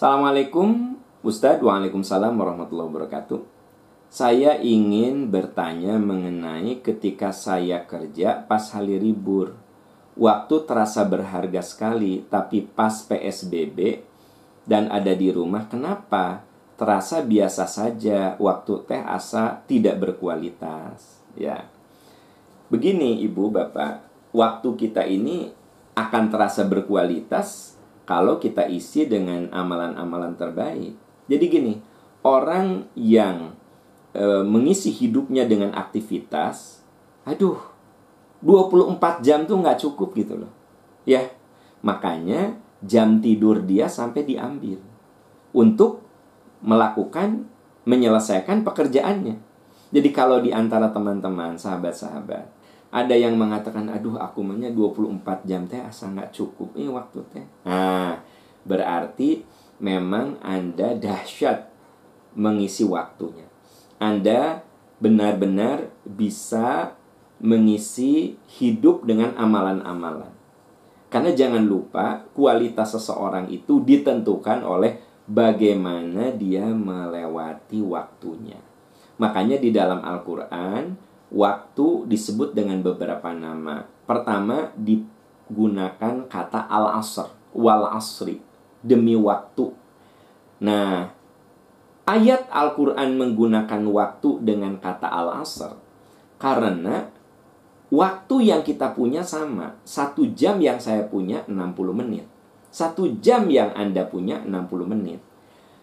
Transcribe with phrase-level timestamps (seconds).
[0.00, 3.44] Assalamualaikum Ustadz, Waalaikumsalam warahmatullahi wabarakatuh.
[4.08, 9.60] Saya ingin bertanya mengenai ketika saya kerja pas hari libur.
[10.16, 14.00] Waktu terasa berharga sekali, tapi pas PSBB
[14.64, 16.48] dan ada di rumah, kenapa?
[16.80, 21.68] Terasa biasa saja, waktu teh asa tidak berkualitas Ya,
[22.72, 24.00] Begini Ibu Bapak,
[24.32, 25.52] waktu kita ini
[25.92, 27.76] akan terasa berkualitas
[28.10, 30.98] kalau kita isi dengan amalan-amalan terbaik.
[31.30, 31.78] Jadi gini,
[32.26, 33.54] orang yang
[34.10, 36.82] e, mengisi hidupnya dengan aktivitas,
[37.22, 37.54] aduh,
[38.42, 40.50] 24 jam tuh nggak cukup gitu loh.
[41.06, 41.30] Ya,
[41.86, 44.82] makanya jam tidur dia sampai diambil
[45.54, 46.02] untuk
[46.66, 47.46] melakukan
[47.86, 49.38] menyelesaikan pekerjaannya.
[49.94, 52.59] Jadi kalau di antara teman-teman, sahabat-sahabat,
[52.90, 57.46] ada yang mengatakan, aduh aku maunya 24 jam teh asa nggak cukup ini waktu teh.
[57.62, 58.18] Nah,
[58.66, 59.46] berarti
[59.78, 61.70] memang Anda dahsyat
[62.34, 63.46] mengisi waktunya.
[64.02, 64.66] Anda
[64.98, 66.98] benar-benar bisa
[67.40, 70.34] mengisi hidup dengan amalan-amalan.
[71.10, 78.58] Karena jangan lupa kualitas seseorang itu ditentukan oleh bagaimana dia melewati waktunya.
[79.18, 83.86] Makanya di dalam Al-Qur'an waktu disebut dengan beberapa nama.
[84.04, 88.42] Pertama digunakan kata al-asr, wal asri,
[88.82, 89.70] demi waktu.
[90.60, 91.08] Nah,
[92.04, 95.78] ayat Al-Qur'an menggunakan waktu dengan kata al-asr
[96.42, 97.08] karena
[97.94, 99.78] waktu yang kita punya sama.
[99.86, 102.26] Satu jam yang saya punya 60 menit.
[102.70, 105.20] Satu jam yang Anda punya 60 menit.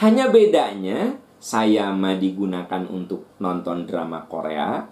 [0.00, 4.84] Hanya bedanya saya mah digunakan untuk nonton drama Korea,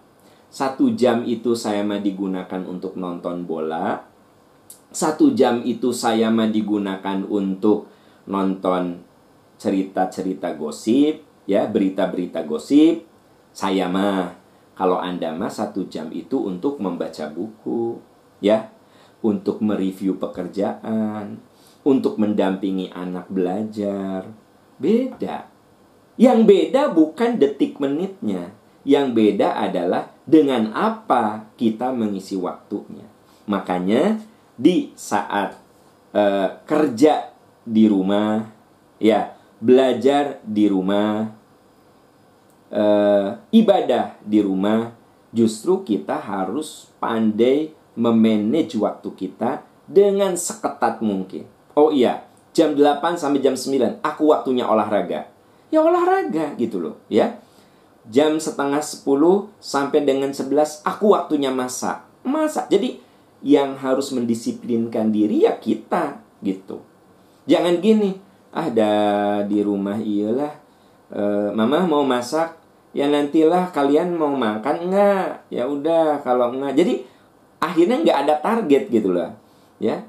[0.48, 4.00] satu jam itu saya mah digunakan untuk nonton bola.
[4.88, 7.92] Satu jam itu saya mah digunakan untuk
[8.24, 9.04] nonton
[9.60, 13.04] cerita-cerita gosip, ya berita-berita gosip.
[13.52, 14.32] Saya mah,
[14.72, 18.00] kalau Anda mah satu jam itu untuk membaca buku,
[18.40, 18.72] ya,
[19.20, 21.42] untuk mereview pekerjaan,
[21.84, 24.24] untuk mendampingi anak belajar.
[24.80, 25.50] Beda.
[26.16, 28.56] Yang beda bukan detik menitnya,
[28.88, 33.08] yang beda adalah dengan apa kita mengisi waktunya.
[33.48, 34.20] Makanya
[34.52, 35.56] di saat
[36.12, 37.32] uh, kerja
[37.64, 38.44] di rumah,
[39.00, 41.32] ya belajar di rumah,
[42.68, 44.92] uh, ibadah di rumah,
[45.32, 51.48] justru kita harus pandai memanage waktu kita dengan seketat mungkin.
[51.72, 55.32] Oh iya, jam 8 sampai jam 9 aku waktunya olahraga.
[55.72, 57.40] Ya olahraga gitu loh, ya
[58.08, 62.04] jam setengah sepuluh sampai dengan sebelas aku waktunya masak.
[62.24, 62.72] Masak.
[62.72, 63.00] Jadi
[63.44, 66.82] yang harus mendisiplinkan diri ya kita gitu.
[67.48, 68.18] Jangan gini,
[68.52, 68.92] ada
[69.44, 70.52] di rumah iyalah
[71.12, 72.56] e, mama mau masak
[72.96, 76.94] ya nantilah kalian mau makan enggak ya udah kalau enggak jadi
[77.60, 79.30] akhirnya nggak ada target gitu loh
[79.78, 80.00] ya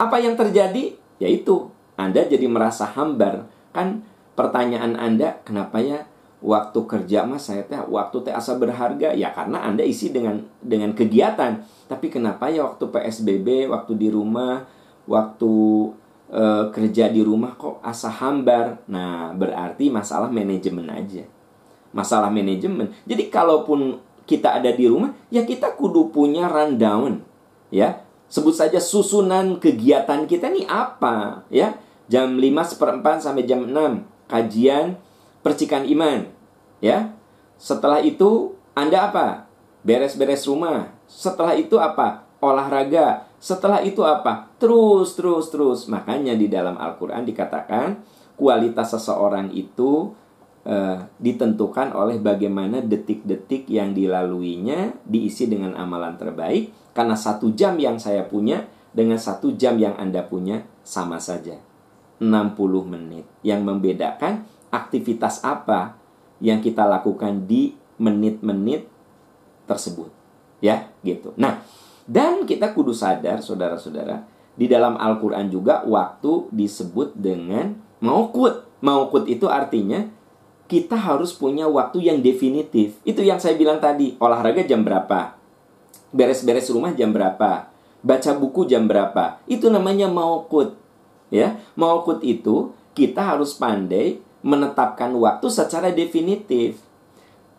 [0.00, 4.06] apa yang terjadi yaitu anda jadi merasa hambar kan
[4.38, 6.06] pertanyaan anda kenapa ya
[6.38, 9.14] waktu kerja mas saya teh waktu teh asa berharga.
[9.14, 11.62] Ya karena anda isi dengan dengan kegiatan.
[11.90, 14.68] Tapi kenapa ya waktu psbb waktu di rumah
[15.08, 15.52] waktu
[16.30, 18.78] e, kerja di rumah kok asa hambar?
[18.86, 21.26] Nah berarti masalah manajemen aja.
[21.90, 22.92] Masalah manajemen.
[23.08, 23.98] Jadi kalaupun
[24.28, 27.24] kita ada di rumah ya kita kudu punya rundown
[27.74, 28.04] ya.
[28.28, 31.74] Sebut saja susunan kegiatan kita nih apa ya.
[32.08, 34.96] Jam 5 seperempat sampai jam 6 kajian
[35.42, 36.28] percikan iman.
[36.82, 37.14] Ya.
[37.58, 39.50] Setelah itu Anda apa?
[39.82, 40.94] Beres-beres rumah.
[41.10, 42.28] Setelah itu apa?
[42.38, 43.26] Olahraga.
[43.38, 44.50] Setelah itu apa?
[44.62, 45.80] Terus, terus, terus.
[45.90, 47.98] Makanya di dalam Al-Quran dikatakan
[48.38, 50.14] kualitas seseorang itu
[50.66, 56.94] uh, ditentukan oleh bagaimana detik-detik yang dilaluinya diisi dengan amalan terbaik.
[56.94, 61.58] Karena satu jam yang saya punya dengan satu jam yang Anda punya sama saja.
[62.18, 63.26] 60 menit.
[63.46, 65.96] Yang membedakan aktivitas apa
[66.38, 68.86] yang kita lakukan di menit-menit
[69.66, 70.10] tersebut.
[70.58, 71.34] Ya, gitu.
[71.38, 71.62] Nah,
[72.08, 74.24] dan kita kudu sadar, saudara-saudara,
[74.58, 78.66] di dalam Al-Quran juga waktu disebut dengan maukut.
[78.82, 80.06] Maukut itu artinya
[80.66, 82.98] kita harus punya waktu yang definitif.
[83.06, 85.38] Itu yang saya bilang tadi, olahraga jam berapa?
[86.10, 87.70] Beres-beres rumah jam berapa?
[88.02, 89.38] Baca buku jam berapa?
[89.46, 90.74] Itu namanya maukut.
[91.28, 96.78] Ya, maukut itu kita harus pandai menetapkan waktu secara definitif.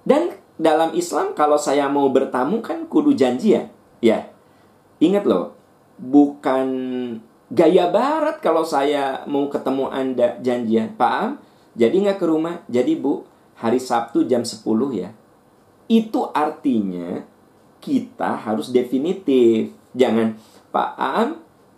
[0.08, 3.64] Dan dalam Islam kalau saya mau bertamu kan kudu janji ya.
[4.00, 4.20] Ya.
[5.00, 5.56] Ingat loh,
[6.00, 6.68] bukan
[7.52, 10.96] gaya barat kalau saya mau ketemu Anda janjian.
[11.00, 11.32] Pak Am,
[11.76, 12.64] jadi nggak ke rumah?
[12.68, 13.24] Jadi Bu,
[13.56, 15.10] hari Sabtu jam 10 ya.
[15.88, 17.24] Itu artinya
[17.80, 19.72] kita harus definitif.
[19.96, 20.36] Jangan,
[20.70, 21.28] Pak Am,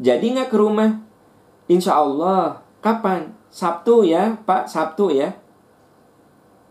[0.02, 1.00] jadi nggak ke rumah?
[1.70, 3.32] Insya Allah, kapan?
[3.52, 5.36] Sabtu ya, Pak, Sabtu ya.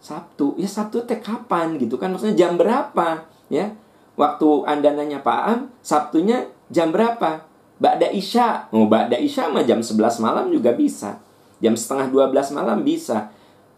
[0.00, 2.08] Sabtu, ya Sabtu teh kapan gitu kan?
[2.08, 3.76] Maksudnya jam berapa ya?
[4.16, 7.44] Waktu Anda nanya Pak Am, Sabtunya jam berapa?
[7.80, 8.72] Ba'da Isya.
[8.72, 11.20] Oh, Ba'da Isya mah jam 11 malam juga bisa.
[11.60, 13.32] Jam setengah 12 malam bisa.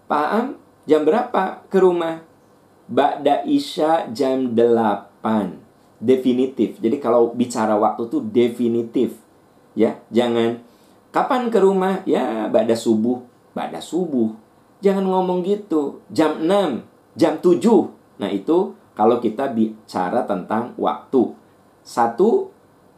[0.07, 0.47] Pak Am,
[0.87, 2.23] jam berapa ke rumah?
[2.87, 5.59] Ba'da Isya jam 8.
[6.03, 6.83] Definitif.
[6.83, 9.19] Jadi kalau bicara waktu tuh definitif.
[9.79, 10.63] Ya, jangan
[11.13, 12.03] kapan ke rumah?
[12.09, 13.23] Ya, Ba'da subuh.
[13.53, 14.33] Ba'da subuh.
[14.83, 16.03] Jangan ngomong gitu.
[16.11, 16.83] Jam 6,
[17.15, 18.19] jam 7.
[18.19, 21.37] Nah, itu kalau kita bicara tentang waktu.
[21.87, 22.53] Satu,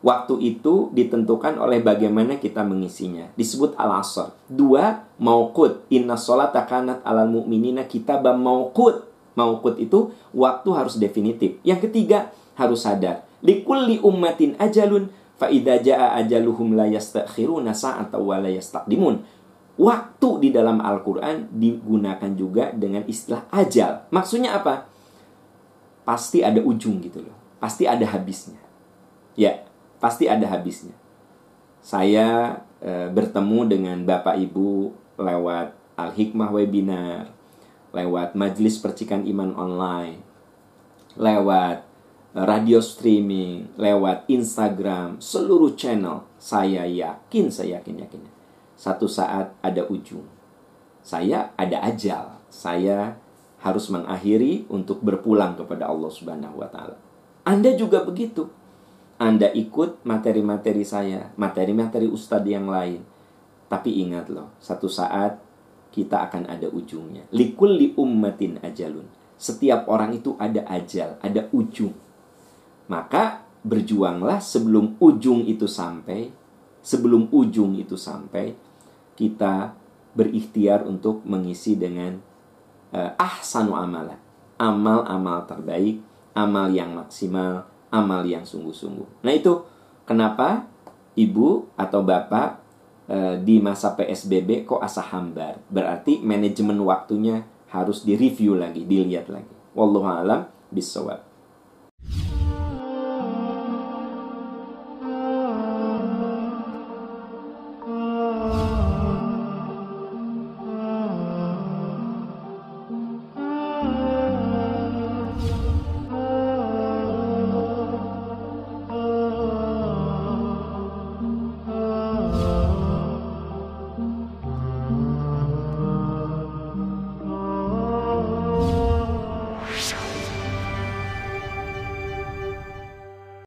[0.05, 3.32] Waktu itu ditentukan oleh bagaimana kita mengisinya.
[3.40, 4.37] Disebut al-asr.
[4.52, 5.88] Dua, maukut.
[5.88, 9.08] Inna sholat kanat alal mu'minina kitabam maukut.
[9.32, 11.56] Maukut itu waktu harus definitif.
[11.64, 13.25] Yang ketiga, harus sadar.
[13.40, 18.38] Likulli ummatin ajalun fa ajaluhum la yastakhiruna sa'ata wa.
[19.75, 24.06] Waktu di dalam Al-Qur'an digunakan juga dengan istilah ajal.
[24.14, 24.86] Maksudnya apa?
[26.06, 27.34] Pasti ada ujung gitu loh.
[27.58, 28.62] Pasti ada habisnya.
[29.34, 29.66] Ya,
[29.98, 30.94] pasti ada habisnya.
[31.82, 37.34] Saya e, bertemu dengan Bapak Ibu lewat Al-Hikmah webinar,
[37.90, 40.22] lewat Majelis Percikan Iman online,
[41.19, 41.82] lewat
[42.34, 46.26] radio streaming, lewat Instagram, seluruh channel.
[46.36, 48.34] Saya yakin, saya yakin yakinnya
[48.75, 50.26] satu saat ada ujung.
[51.04, 52.36] Saya ada ajal.
[52.50, 53.19] Saya
[53.64, 57.00] harus mengakhiri untuk berpulang kepada Allah Subhanahu wa taala.
[57.48, 58.50] Anda juga begitu.
[59.16, 63.00] Anda ikut materi-materi saya, materi-materi ustadz yang lain.
[63.70, 65.40] Tapi ingat loh, satu saat
[65.94, 67.25] kita akan ada ujungnya.
[67.30, 69.06] Likul li ummatin ajalun.
[69.38, 71.94] Setiap orang itu ada ajal, ada ujung.
[72.90, 76.31] Maka berjuanglah sebelum ujung itu sampai.
[76.84, 78.52] Sebelum ujung itu sampai,
[79.16, 79.72] kita
[80.12, 82.20] berikhtiar untuk mengisi dengan
[82.92, 84.20] uh, ahsanu amalan.
[84.60, 86.04] Amal-amal terbaik,
[86.36, 89.25] amal yang maksimal, amal yang sungguh-sungguh.
[89.25, 89.64] Nah itu
[90.04, 90.69] kenapa
[91.14, 92.48] ibu atau bapak
[93.06, 95.62] e, di masa PSBB kok asa hambar.
[95.70, 99.54] Berarti manajemen waktunya harus direview lagi, dilihat lagi.
[99.75, 101.24] Wallahu alam bisawab.